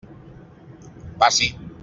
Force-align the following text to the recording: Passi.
Passi. 1.21 1.53